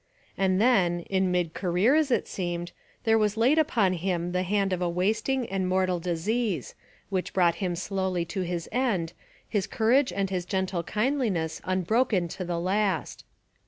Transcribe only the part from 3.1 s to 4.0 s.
was laid upon